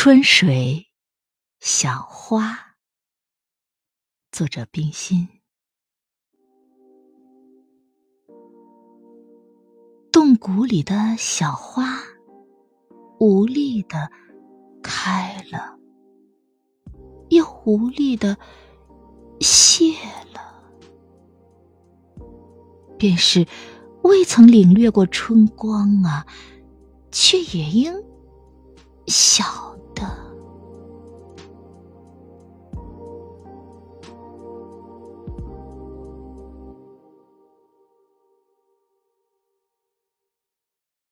[0.00, 0.86] 春水
[1.58, 2.56] 小花
[4.30, 5.28] 作者冰心。
[10.12, 11.98] 洞谷里的小花
[13.18, 14.08] 无力的
[14.84, 15.76] 开了
[17.30, 18.38] 又无力的
[19.40, 19.94] 谢
[20.32, 20.62] 了。
[22.96, 23.44] 便是
[24.04, 26.24] 未曾领略过春光啊
[27.10, 27.92] 却也应
[29.08, 29.57] 小